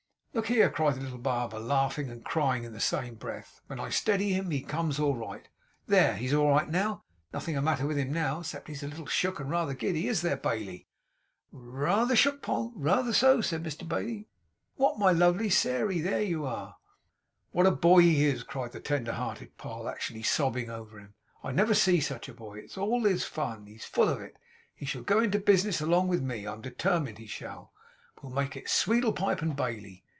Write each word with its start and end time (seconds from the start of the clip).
'Look 0.33 0.47
here!' 0.47 0.69
cried 0.69 0.95
the 0.95 1.01
little 1.01 1.17
barber, 1.17 1.59
laughing 1.59 2.09
and 2.09 2.23
crying 2.23 2.63
in 2.63 2.71
the 2.71 2.79
same 2.79 3.15
breath. 3.15 3.59
'When 3.67 3.81
I 3.81 3.89
steady 3.89 4.31
him 4.31 4.49
he 4.49 4.61
comes 4.61 4.97
all 4.97 5.13
right. 5.13 5.45
There! 5.87 6.15
He's 6.15 6.33
all 6.33 6.49
right 6.49 6.69
now. 6.69 7.03
Nothing's 7.33 7.55
the 7.57 7.61
matter 7.61 7.85
with 7.85 7.97
him 7.97 8.13
now, 8.13 8.39
except 8.39 8.65
that 8.65 8.71
he's 8.71 8.81
a 8.81 8.87
little 8.87 9.05
shook 9.07 9.41
and 9.41 9.49
rather 9.49 9.73
giddy; 9.73 10.07
is 10.07 10.21
there, 10.21 10.37
Bailey?' 10.37 10.87
'R 11.53 11.85
r 11.85 12.05
reether 12.07 12.15
shook, 12.15 12.41
Poll 12.41 12.71
reether 12.77 13.13
so!' 13.13 13.41
said 13.41 13.61
Mr 13.61 13.85
Bailey. 13.85 14.29
'What, 14.77 14.97
my 14.97 15.11
lovely 15.11 15.49
Sairey! 15.49 15.99
There 16.01 16.23
you 16.23 16.47
air!' 16.47 16.75
'What 17.51 17.65
a 17.67 17.71
boy 17.71 17.99
he 17.99 18.23
is!' 18.25 18.43
cried 18.43 18.71
the 18.71 18.79
tender 18.79 19.11
hearted 19.11 19.57
Poll, 19.57 19.89
actually 19.89 20.23
sobbing 20.23 20.69
over 20.69 20.97
him. 20.97 21.13
'I 21.43 21.51
never 21.51 21.73
see 21.73 21.99
sech 21.99 22.29
a 22.29 22.33
boy! 22.33 22.59
It's 22.59 22.77
all 22.77 23.03
his 23.03 23.25
fun. 23.25 23.65
He's 23.67 23.83
full 23.83 24.07
of 24.07 24.21
it. 24.21 24.37
He 24.73 24.85
shall 24.85 25.03
go 25.03 25.19
into 25.19 25.39
the 25.39 25.43
business 25.43 25.81
along 25.81 26.07
with 26.07 26.21
me. 26.21 26.47
I 26.47 26.53
am 26.53 26.61
determined 26.61 27.17
he 27.17 27.27
shall. 27.27 27.73
We'll 28.21 28.31
make 28.31 28.55
it 28.55 28.69
Sweedlepipe 28.69 29.41
and 29.41 29.57
Bailey. 29.57 30.05